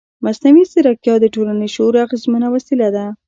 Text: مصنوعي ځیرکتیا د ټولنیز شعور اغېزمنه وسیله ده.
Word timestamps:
مصنوعي 0.25 0.63
ځیرکتیا 0.71 1.15
د 1.19 1.25
ټولنیز 1.33 1.71
شعور 1.75 1.95
اغېزمنه 2.05 2.47
وسیله 2.55 2.87
ده. 2.95 3.05